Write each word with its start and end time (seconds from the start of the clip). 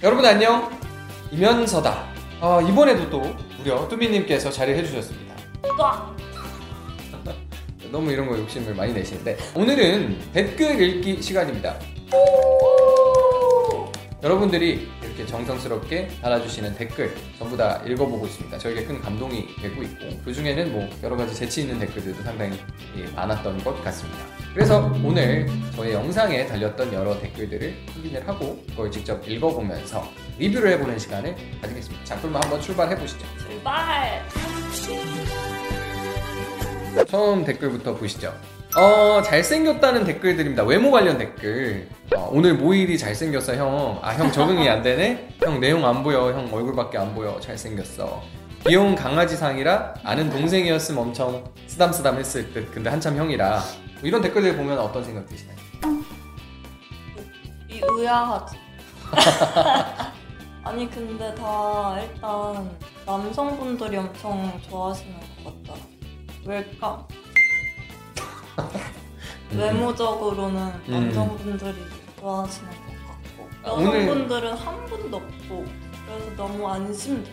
여러분 0.00 0.24
안녕. 0.24 0.70
이면서다. 1.32 2.06
어, 2.40 2.60
이번에도 2.62 3.10
또 3.10 3.34
무려 3.58 3.88
뚜미님께서 3.88 4.48
자리해 4.48 4.84
주셨습니다. 4.84 5.34
와! 5.76 6.14
너무 7.90 8.12
이런 8.12 8.28
거 8.28 8.38
욕심을 8.38 8.76
많이 8.76 8.92
내시는데. 8.92 9.36
오늘은 9.56 10.30
댓글 10.32 10.80
읽기 10.80 11.20
시간입니다. 11.20 11.76
여러분들이 14.22 14.88
이렇게 15.18 15.26
정성스럽게 15.26 16.08
달아주시는 16.22 16.76
댓글 16.76 17.12
전부 17.36 17.56
다 17.56 17.82
읽어보고 17.84 18.24
있습니다. 18.26 18.56
저에게 18.56 18.84
큰 18.84 19.00
감동이 19.00 19.48
되고 19.60 19.82
있고 19.82 20.06
그 20.24 20.32
중에는 20.32 20.72
뭐 20.72 20.88
여러 21.02 21.16
가지 21.16 21.34
재치 21.34 21.62
있는 21.62 21.80
댓글들도 21.80 22.22
상당히 22.22 22.56
예, 22.96 23.04
많았던 23.10 23.64
것 23.64 23.82
같습니다. 23.82 24.20
그래서 24.54 24.92
오늘 25.02 25.48
저의 25.74 25.94
영상에 25.94 26.46
달렸던 26.46 26.92
여러 26.92 27.18
댓글들을 27.18 27.74
확인을 27.94 28.28
하고 28.28 28.62
그걸 28.70 28.90
직접 28.92 29.26
읽어보면서 29.28 30.08
리뷰를 30.38 30.70
해보는 30.72 30.98
시간을 30.98 31.34
가지겠습니다. 31.60 32.04
자, 32.04 32.16
그럼 32.20 32.36
한번 32.36 32.60
출발해 32.60 32.96
보시죠. 32.96 33.26
출발! 33.38 34.24
처음 37.08 37.44
댓글부터 37.44 37.96
보시죠. 37.96 38.32
어, 38.76 39.22
잘생겼다는 39.22 40.04
댓글들입니다. 40.04 40.62
외모 40.64 40.90
관련 40.90 41.16
댓글. 41.18 41.88
어, 42.14 42.28
오늘 42.30 42.54
모일이 42.54 42.98
잘생겼어, 42.98 43.54
형. 43.56 43.98
아, 44.02 44.12
형 44.12 44.30
적응이 44.30 44.68
안 44.68 44.82
되네? 44.82 45.36
형 45.42 45.58
내용 45.58 45.86
안 45.86 46.02
보여. 46.02 46.32
형 46.32 46.48
얼굴밖에 46.52 46.98
안 46.98 47.14
보여. 47.14 47.40
잘생겼어. 47.40 48.22
귀여운 48.66 48.94
강아지상이라 48.94 49.94
아는 50.04 50.28
동생이었으면 50.30 51.02
엄청 51.02 51.44
쓰담쓰담 51.66 52.18
했을 52.18 52.52
듯. 52.52 52.70
근데 52.72 52.90
한참 52.90 53.16
형이라. 53.16 53.58
뭐 53.58 54.02
이런 54.02 54.20
댓글들 54.20 54.56
보면 54.56 54.78
어떤 54.78 55.02
생각 55.02 55.26
드시나요? 55.26 55.56
이 57.70 57.80
의아하지. 57.82 58.56
아니 60.64 60.90
근데 60.90 61.34
다 61.36 61.98
일단 62.02 62.76
남성분들이 63.06 63.96
엄청 63.96 64.60
좋아하시는 64.68 65.14
것 65.44 65.62
같더라. 65.64 65.78
왜일까? 66.44 67.08
음. 68.62 69.58
외모적으로는 69.58 70.72
남성분들이 70.86 71.74
좋아하시는 72.20 72.68
것 72.70 72.76
같고 73.06 73.48
아, 73.64 73.70
오늘- 73.72 74.02
여성분들은 74.02 74.52
한 74.54 74.86
분도 74.86 75.16
없고 75.16 75.64
그래서 76.06 76.36
너무 76.36 76.66
안심돼. 76.68 77.30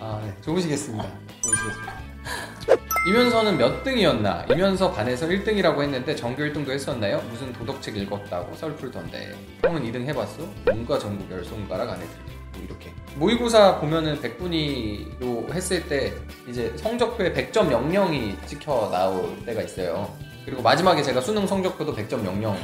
아, 0.00 0.20
네. 0.24 0.34
좋으시겠습니다. 0.42 1.06
좋으시겠습니다. 1.42 2.02
이면서는 3.08 3.58
몇 3.58 3.82
등이었나? 3.82 4.46
이면서 4.50 4.90
반에서 4.92 5.26
1등이라고 5.26 5.82
했는데 5.82 6.14
전교 6.14 6.40
1등도 6.44 6.70
했었나요? 6.70 7.20
무슨 7.30 7.52
도덕책 7.52 7.96
읽었다고 7.96 8.54
썰 8.54 8.76
풀던데. 8.76 9.34
형은 9.62 9.82
2등 9.84 10.04
해봤어? 10.06 10.44
뭔가 10.66 10.98
전국 10.98 11.28
열 11.30 11.44
손가락 11.44 11.90
안에 11.90 12.00
들고 12.00 12.22
뭐 12.26 12.41
이렇게. 12.64 12.92
모의고사 13.16 13.80
보면은 13.80 14.20
100분위로 14.20 15.52
했을 15.52 15.86
때 15.88 16.12
이제 16.48 16.72
성적표에 16.76 17.32
100점 17.32 17.70
00이 17.70 18.46
찍혀 18.46 18.88
나올 18.90 19.36
때가 19.44 19.62
있어요. 19.62 20.12
그리고 20.44 20.62
마지막에 20.62 21.02
제가 21.02 21.20
수능 21.20 21.46
성적표도 21.46 21.94
100점 21.94 22.24
00에 22.24 22.56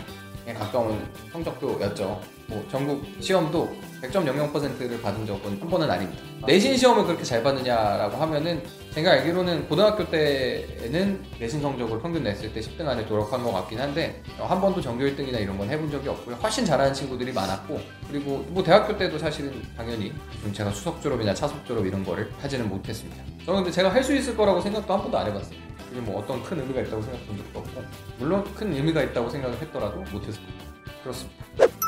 가까운 0.55 1.07
성적표였죠. 1.33 2.21
뭐 2.47 2.67
전국 2.71 3.05
시험도 3.21 3.69
100점 4.03 4.25
00%를 4.25 5.03
받은 5.03 5.27
적은 5.27 5.61
한 5.61 5.69
번은 5.69 5.91
아닙니다. 5.91 6.23
내신 6.47 6.77
시험을 6.77 7.05
그렇게 7.05 7.23
잘 7.25 7.43
받느냐라고 7.43 8.17
하면은 8.17 8.63
제가 8.95 9.11
알기로는 9.13 9.69
고등학교 9.69 10.09
때는 10.09 11.23
내신 11.39 11.61
성적으로 11.61 12.01
평균 12.01 12.23
냈을 12.23 12.53
때 12.53 12.61
10등 12.61 12.87
안에 12.87 13.05
도락한 13.07 13.43
것 13.43 13.53
같긴 13.53 13.79
한데 13.79 14.23
어, 14.39 14.47
한 14.47 14.61
번도 14.61 14.81
전교 14.81 15.05
1등이나 15.05 15.41
이런 15.41 15.59
건 15.59 15.69
해본 15.69 15.91
적이 15.91 16.09
없고요. 16.09 16.37
훨씬 16.37 16.65
잘하는 16.65 16.95
친구들이 16.95 17.33
많았고 17.33 17.79
그리고 18.11 18.39
뭐 18.49 18.63
대학교 18.63 18.97
때도 18.97 19.19
사실은 19.19 19.63
당연히 19.77 20.13
좀 20.43 20.53
제가 20.53 20.71
수석 20.71 21.03
졸업이나 21.03 21.35
차석 21.35 21.67
졸업 21.67 21.85
이런 21.85 22.03
거를 22.05 22.31
하지는 22.41 22.67
못했습니다. 22.69 23.23
저는 23.45 23.63
근데 23.63 23.71
제가 23.71 23.93
할 23.93 24.03
수 24.03 24.15
있을 24.15 24.35
거라고 24.37 24.59
생각도 24.61 24.95
한 24.95 25.03
번도 25.03 25.19
안 25.19 25.27
해봤어요. 25.27 25.68
그게 25.89 26.01
뭐 26.01 26.21
어떤 26.21 26.43
큰 26.43 26.61
의미가 26.61 26.83
있다고 26.83 27.03
생각한 27.03 27.37
적도 27.37 27.59
없고 27.61 27.85
물론 28.19 28.45
큰 28.55 28.73
의미가 28.73 29.03
있다고 29.03 29.31
생각을 29.31 29.61
했더라도 29.61 30.01
못했을 30.13 30.41
거예요. 30.41 30.69
그렇습니다. 31.03 31.45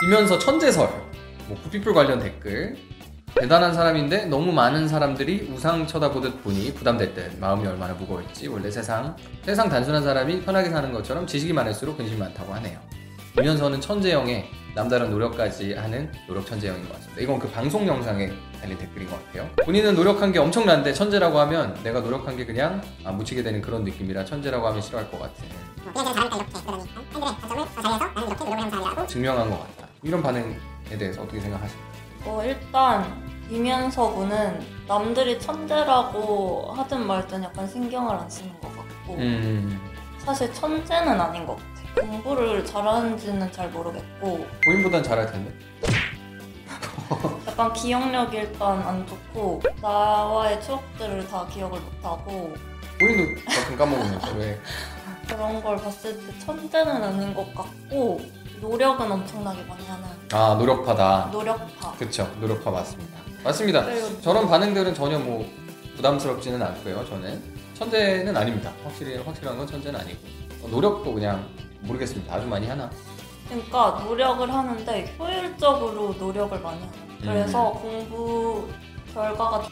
이면서 0.06 0.38
천재설, 0.38 0.88
뭐 1.48 1.58
구피플 1.62 1.92
관련 1.92 2.18
댓글, 2.18 2.76
대단한 3.34 3.74
사람인데 3.74 4.26
너무 4.26 4.52
많은 4.52 4.88
사람들이 4.88 5.50
우상 5.52 5.86
쳐다보듯 5.86 6.42
보니 6.42 6.74
부담될 6.74 7.14
듯 7.14 7.38
마음이 7.38 7.66
얼마나 7.66 7.94
무거울지 7.94 8.48
원래 8.48 8.70
세상 8.70 9.14
세상 9.44 9.68
단순한 9.68 10.02
사람이 10.02 10.40
편하게 10.42 10.70
사는 10.70 10.92
것처럼 10.92 11.26
지식이 11.26 11.52
많을수록 11.52 11.96
근심이 11.96 12.18
많다고 12.18 12.52
하네요. 12.54 12.80
이면서는 13.38 13.80
천재형에 13.80 14.50
남다른 14.74 15.10
노력까지 15.10 15.74
하는 15.74 16.10
노력 16.26 16.46
천재형인 16.46 16.84
것 16.86 16.94
같습니다. 16.94 17.20
이건 17.22 17.38
그 17.38 17.50
방송 17.50 17.86
영상에 17.86 18.30
달린 18.60 18.78
댓글인 18.78 19.08
것 19.08 19.24
같아요. 19.26 19.48
본인은 19.64 19.94
노력한 19.96 20.32
게 20.32 20.38
엄청난데 20.38 20.92
천재라고 20.92 21.38
하면 21.40 21.74
내가 21.82 22.00
노력한 22.00 22.36
게 22.36 22.46
그냥 22.46 22.80
아, 23.04 23.10
묻히게 23.10 23.42
되는 23.42 23.60
그런 23.60 23.84
느낌이라 23.84 24.24
천재라고 24.24 24.66
하면 24.68 24.80
싫어할 24.80 25.10
것 25.10 25.18
같은 25.20 25.44
그냥 25.82 25.94
제가 25.94 26.12
잘하니까 26.12 26.36
이렇게 26.36 26.66
그러니 26.66 26.84
팬들의 26.84 26.94
장점을 27.10 27.40
더 27.40 27.48
잘해서 27.48 27.88
나는 27.88 28.28
이렇게 28.28 28.44
노력을 28.44 28.58
하는 28.58 28.70
사람이라고 28.70 29.06
증명한 29.06 29.50
것 29.50 29.58
같다. 29.60 29.88
이런 30.02 30.22
반응에 30.22 30.56
대해서 30.98 31.22
어떻게 31.22 31.40
생각하십니까? 31.40 31.90
어, 32.26 32.42
일단 32.44 33.30
이면서 33.50 34.10
군은 34.14 34.60
남들이 34.86 35.40
천재라고 35.40 36.72
하든 36.76 37.06
말든 37.06 37.42
약간 37.42 37.66
신경을 37.66 38.14
안 38.14 38.30
쓰는 38.30 38.52
것 38.60 38.68
같고 38.76 39.14
음, 39.14 39.80
사실 40.18 40.52
천재는 40.54 41.20
아닌 41.20 41.44
것 41.44 41.56
같아. 41.56 41.79
공부를 41.94 42.64
잘하는지는 42.64 43.50
잘 43.52 43.68
모르겠고 43.70 44.46
본인보단 44.64 45.02
잘할 45.02 45.30
텐데. 45.30 45.52
약간 47.46 47.72
기억력이 47.72 48.36
일단 48.36 48.80
안 48.82 49.06
좋고 49.06 49.60
나와의 49.82 50.62
추억들을 50.62 51.26
다 51.28 51.46
기억을 51.52 51.80
못하고 51.80 52.54
본인도 52.98 53.40
가끔 53.50 53.76
까먹으면서 53.76 54.32
왜? 54.36 54.60
그런 55.26 55.62
걸 55.62 55.76
봤을 55.76 56.16
때 56.26 56.38
천재는 56.38 57.02
아닌 57.02 57.34
것 57.34 57.52
같고 57.54 58.20
노력은 58.60 59.10
엄청나게 59.10 59.62
많이 59.64 59.86
하는 59.86 60.04
아 60.32 60.54
노력파다. 60.54 61.30
노력파. 61.32 61.92
그쵸, 61.98 62.30
노력파 62.40 62.70
맞습니다. 62.70 63.18
맞습니다. 63.42 63.84
그리고 63.84 64.20
저런 64.20 64.48
반응들은 64.48 64.94
전혀 64.94 65.18
뭐 65.18 65.48
부담스럽지는 65.96 66.60
않고요. 66.62 67.04
저는 67.08 67.42
천재는 67.74 68.36
아닙니다. 68.36 68.72
확실히 68.84 69.16
확실한 69.18 69.56
건 69.56 69.66
천재는 69.66 69.98
아니고 69.98 70.18
어, 70.62 70.68
노력도 70.68 71.12
그냥 71.14 71.48
모르겠습니다. 71.82 72.34
아주 72.34 72.46
많이 72.46 72.66
하나. 72.66 72.90
그러니까 73.48 74.02
노력을 74.06 74.52
하는데 74.52 75.14
효율적으로 75.18 76.14
노력을 76.18 76.60
많이 76.60 76.80
해요. 76.80 76.90
그래서 77.20 77.72
음. 77.72 78.08
공부 78.08 78.68
결과가 79.12 79.62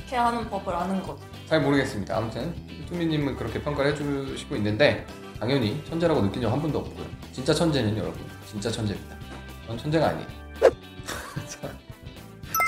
좋게 0.00 0.16
하는 0.16 0.48
법을 0.50 0.74
아는 0.74 1.02
거죠. 1.02 1.18
잘 1.48 1.60
모르겠습니다. 1.62 2.16
아무튼 2.16 2.54
투미님은 2.88 3.36
그렇게 3.36 3.60
평가를 3.62 3.92
해주시고 3.92 4.56
있는데 4.56 5.06
당연히 5.40 5.82
천재라고 5.88 6.20
느낀 6.22 6.42
적 6.42 6.50
한 6.52 6.60
번도 6.60 6.78
없고요. 6.80 7.06
진짜 7.32 7.54
천재는 7.54 7.96
여러분 7.96 8.20
진짜 8.46 8.70
천재입니다. 8.70 9.16
전 9.66 9.78
천재가 9.78 10.08
아니에요. 10.08 10.26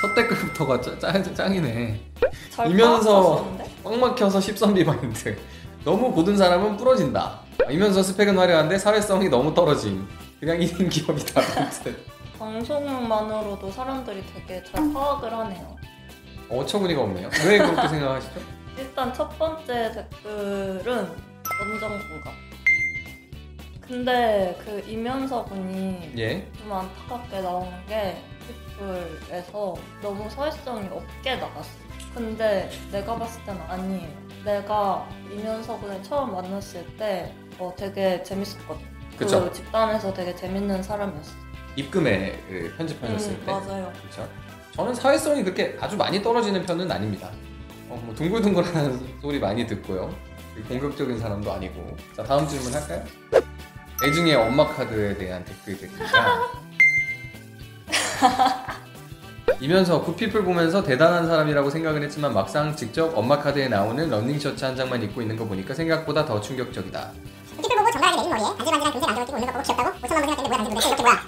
첫 0.00 0.14
댓글부터가 0.14 0.80
짜- 0.80 0.98
짱, 0.98 1.34
짱이네. 1.34 2.00
잘 2.50 2.70
이면서? 2.70 3.46
꽉 3.84 3.98
막혀서 3.98 4.38
10선 4.38 4.74
비바인드. 4.74 5.36
너무 5.84 6.10
고든 6.12 6.36
사람은 6.36 6.76
부러진다. 6.78 7.40
이면서 7.70 8.02
스펙은 8.02 8.36
화려한데 8.38 8.78
사회성이 8.78 9.28
너무 9.28 9.54
떨어짐. 9.54 10.06
그냥 10.38 10.58
1인 10.60 10.90
기업이다. 10.90 11.40
방송만으로도 12.38 13.70
사람들이 13.70 14.22
되게 14.34 14.62
잘 14.64 14.92
파악을 14.92 15.32
하네요. 15.32 15.76
어처구니가 16.48 17.02
없네요. 17.02 17.28
왜 17.46 17.58
그렇게 17.58 17.88
생각하시죠? 17.88 18.40
일단 18.78 19.12
첫 19.12 19.28
번째 19.38 19.92
댓글은 19.92 20.84
원정 21.60 21.90
공감. 22.08 22.32
근데 23.80 24.56
그 24.64 24.82
이면서 24.88 25.44
분이 25.44 26.12
예. 26.16 26.48
좀 26.58 26.72
안타깝게 26.72 27.40
나오는 27.40 27.70
게 27.86 28.16
피플에서 28.78 29.74
너무 30.00 30.30
사회성이 30.30 30.86
없게 30.88 31.36
나갔어. 31.36 31.68
근데 32.14 32.70
내가 32.90 33.16
봤을 33.16 33.44
때는 33.44 33.60
아니에요. 33.68 34.08
내가 34.44 35.06
이면서 35.30 35.76
군을 35.78 36.02
처음 36.02 36.32
만났을 36.32 36.86
때 36.96 37.34
어, 37.60 37.72
되되게 37.76 38.22
재밌었거든. 38.22 38.80
그쵸. 39.18 39.44
그 39.44 39.52
집단에서 39.52 40.12
되게 40.14 40.34
재밌는 40.34 40.82
사람이었어. 40.82 41.32
입금에 41.76 42.42
그 42.48 42.74
편집하셨을 42.78 43.32
음, 43.32 43.42
때. 43.44 43.52
맞아요. 43.52 43.92
그렇죠. 44.00 44.28
저는 44.74 44.94
사회성이 44.94 45.44
그렇게 45.44 45.76
아주 45.78 45.96
많이 45.96 46.22
떨어지는 46.22 46.64
편은 46.64 46.90
아닙니다. 46.90 47.30
어, 47.90 48.00
뭐 48.02 48.14
둥글둥글하는 48.14 49.16
소리 49.20 49.38
많이 49.38 49.66
듣고요. 49.66 50.12
공격적인 50.68 51.18
사람도 51.18 51.52
아니고. 51.52 51.96
자 52.16 52.22
다음 52.24 52.48
질문 52.48 52.72
할까요? 52.72 53.04
애증의 54.04 54.34
엄마 54.36 54.66
카드에 54.66 55.16
대한 55.18 55.44
댓글들입니다. 55.44 56.40
임현서 59.60 60.02
굿피플 60.02 60.44
보면서 60.44 60.82
대단한 60.82 61.26
사람이라고 61.26 61.68
생각을 61.68 62.02
했지만 62.04 62.32
막상 62.32 62.74
직접 62.74 63.16
엄마 63.16 63.38
카드에 63.38 63.68
나오는 63.68 64.08
런닝 64.08 64.38
셔츠 64.38 64.64
한 64.64 64.74
장만 64.74 65.02
입고 65.02 65.20
있는 65.20 65.36
거 65.36 65.44
보니까 65.44 65.74
생각보다 65.74 66.24
더 66.24 66.40
충격적이다. 66.40 67.12
머리에 68.40 68.56
반질반질한 68.56 68.92
금색 68.92 69.08
안경을 69.10 69.26
끼고 69.26 69.38
있는 69.38 69.46
거 69.46 69.52
보고 69.52 69.62
귀엽다고? 69.62 69.90
5천만 70.00 70.12
원 70.16 70.20
생각했는데 70.20 70.48
뭐야? 70.48 70.56
반질 70.56 70.74
도대체 70.74 70.88
이렇게 70.88 71.02
뭐야 71.02 71.20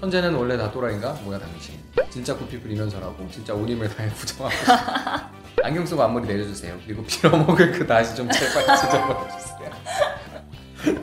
천재는 0.00 0.34
원래 0.34 0.56
다 0.56 0.70
또라이인가? 0.70 1.12
뭐야 1.24 1.38
당신. 1.40 1.74
진짜 2.10 2.36
굿피플 2.36 2.70
임현서라고 2.70 3.26
진짜 3.30 3.52
온 3.54 3.68
힘을 3.68 3.88
다해 3.94 4.08
부정하고. 4.10 4.54
안경 5.64 5.84
쓰고 5.84 6.02
앞머리 6.02 6.26
내려주세요. 6.28 6.76
그리고 6.86 7.02
빌어먹을 7.04 7.72
그 7.72 7.86
다시 7.86 8.14
좀 8.14 8.28
제발 8.30 8.62
지져버려주세요. 8.76 9.70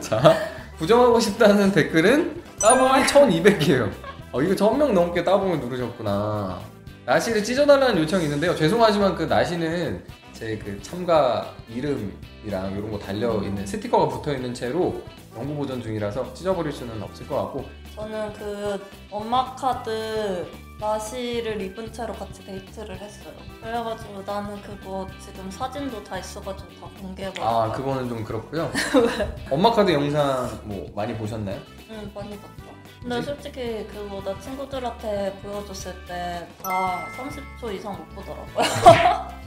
자 0.00 0.34
부정하고 0.78 1.20
싶다는 1.20 1.72
댓글은 1.72 2.42
따봉이 2.60 3.04
1200개예요. 3.04 3.90
어 4.32 4.40
이거 4.42 4.54
1000명 4.54 4.92
넘게 4.92 5.24
따봉을 5.24 5.60
누르셨구나. 5.60 6.58
나시를 7.04 7.44
찢어달라는 7.44 7.98
요청이 8.02 8.24
있는데요. 8.24 8.54
죄송하지만 8.56 9.14
그 9.14 9.24
나시는 9.24 10.02
제 10.32 10.58
그 10.58 10.78
참가 10.82 11.50
이름이랑 11.68 12.72
이런 12.72 12.90
거 12.90 12.98
달려 12.98 13.40
있는 13.42 13.66
스티커가 13.66 14.08
붙어 14.08 14.34
있는 14.34 14.52
채로 14.52 15.02
영구 15.36 15.54
보존 15.54 15.82
중이라서 15.82 16.32
찢어버릴 16.34 16.72
수는 16.72 17.02
없을 17.02 17.26
것 17.28 17.36
같고 17.36 17.64
저는 17.94 18.32
그 18.32 18.86
엄마 19.10 19.54
카드 19.54 20.46
나시를 20.80 21.60
입은 21.62 21.90
채로 21.92 22.12
같이 22.14 22.44
데이트를 22.44 22.98
했어요. 22.98 23.32
그래가지고 23.62 24.22
나는 24.26 24.60
그거 24.62 25.06
지금 25.20 25.50
사진도 25.50 26.02
다 26.04 26.18
있어가지고 26.18 26.68
다 26.80 26.88
공개해버렸어. 27.00 27.62
아 27.62 27.72
그거는 27.72 28.08
좀 28.08 28.22
그렇고요 28.24 28.70
엄마 29.50 29.70
카드 29.72 29.90
영상 29.92 30.48
뭐 30.64 30.86
많이 30.94 31.14
보셨나요? 31.16 31.58
응 31.90 32.10
많이 32.14 32.30
봤다. 32.38 32.52
근데 33.00 33.14
뭐지? 33.16 33.26
솔직히 33.26 33.86
그거 33.86 34.22
나 34.22 34.38
친구들한테 34.40 35.38
보여줬을 35.42 35.94
때 36.06 36.46
다 36.62 37.06
30초 37.16 37.74
이상 37.74 37.92
못 37.96 38.08
보더라고요. 38.14 38.56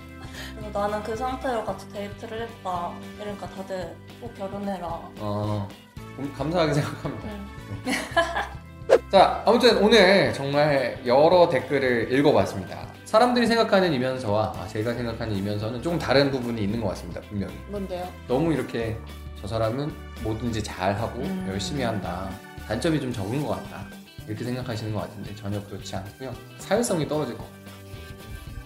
그래서 0.59 0.79
나는 0.87 1.03
그 1.03 1.15
상태로 1.15 1.63
같이 1.63 1.89
데이트를 1.91 2.41
했다. 2.43 2.91
이러니까 3.21 3.47
다들 3.49 3.95
꼭 4.21 4.33
결혼해라. 4.35 4.87
어 5.19 5.67
감- 6.17 6.33
감사하게 6.33 6.73
생각합니다 6.73 7.27
응. 7.87 8.99
자, 9.11 9.41
아무튼 9.45 9.77
오늘 9.83 10.33
정말 10.33 10.99
여러 11.05 11.47
댓글을 11.49 12.11
읽어봤습니다. 12.11 12.87
사람들이 13.05 13.47
생각하는 13.47 13.93
이면서와 13.93 14.53
아, 14.55 14.67
제가 14.67 14.93
생각하는 14.93 15.35
이면서는 15.35 15.81
조금 15.81 15.97
다른 15.97 16.29
부분이 16.29 16.61
있는 16.61 16.81
것 16.81 16.89
같습니다, 16.89 17.21
분명히. 17.21 17.53
뭔데요? 17.67 18.07
너무 18.27 18.53
이렇게 18.53 18.97
저 19.41 19.47
사람은 19.47 19.91
뭐든지 20.21 20.61
잘하고 20.63 21.19
음. 21.21 21.47
열심히 21.49 21.83
한다. 21.83 22.29
단점이 22.67 22.99
좀 22.99 23.11
적은 23.13 23.41
것 23.43 23.55
같다. 23.55 23.85
이렇게 24.27 24.43
생각하시는 24.43 24.93
것 24.93 25.01
같은데 25.01 25.33
전혀 25.35 25.63
그렇지 25.63 25.95
않고요. 25.95 26.33
사회성이 26.59 27.07
떨어질 27.07 27.35
것 27.37 27.43
같아요. 27.45 27.59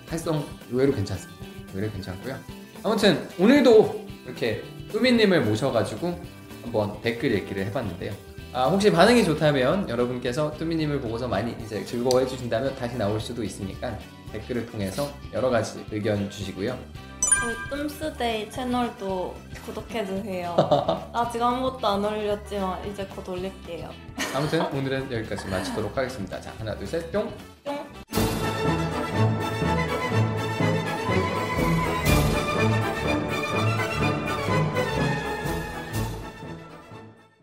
사회성 0.07 0.45
의외로 0.71 0.93
괜찮습니다. 0.93 1.52
의외로 1.73 1.91
괜찮고요. 1.93 2.37
아무튼 2.83 3.27
오늘도 3.39 4.05
이렇게 4.25 4.63
뚜미님을 4.91 5.41
모셔가지고 5.41 6.19
한번 6.63 7.01
댓글 7.01 7.31
읽기를 7.33 7.65
해봤는데요. 7.67 8.13
아, 8.53 8.65
혹시 8.65 8.91
반응이 8.91 9.23
좋다면 9.23 9.89
여러분께서 9.89 10.51
뚜미님을 10.57 11.01
보고서 11.01 11.27
많이 11.27 11.55
이제 11.63 11.83
즐거워해 11.83 12.27
주신다면 12.27 12.75
다시 12.75 12.95
나올 12.97 13.19
수도 13.19 13.43
있으니까 13.43 13.97
댓글을 14.31 14.67
통해서 14.67 15.09
여러 15.33 15.49
가지 15.49 15.83
의견 15.91 16.29
주시고요. 16.29 16.77
저희 17.41 17.55
뜸스데이 17.69 18.49
채널도 18.51 19.35
구독해주세요. 19.65 20.55
아직 21.13 21.41
아무것도 21.41 21.87
안 21.87 22.05
올렸지만 22.05 22.87
이제 22.87 23.05
곧 23.07 23.27
올릴게요. 23.29 23.89
아무튼 24.35 24.61
오늘은 24.71 25.11
여기까지 25.11 25.47
마치도록 25.47 25.97
하겠습니다. 25.97 26.39
자, 26.39 26.53
하나, 26.59 26.75
둘, 26.77 26.85
셋, 26.87 27.11
뿅! 27.11 27.33
뿅! 27.63 27.72